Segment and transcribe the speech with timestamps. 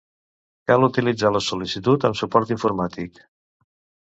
[0.71, 3.23] Cal utilitzar la sol·licitud amb suport informàtic.